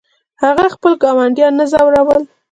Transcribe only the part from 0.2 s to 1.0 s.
هغه خپل